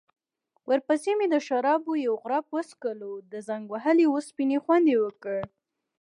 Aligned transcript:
ورپسې 0.69 1.11
مې 1.17 1.27
د 1.33 1.35
شرابو 1.47 1.93
یو 2.05 2.13
غوړپ 2.21 2.45
وڅکلو، 2.55 3.13
د 3.31 3.33
زنګ 3.47 3.63
وهلې 3.69 4.05
اوسپنې 4.13 4.57
خوند 4.63 4.85
يې 4.93 4.97
وکړ. 5.05 5.39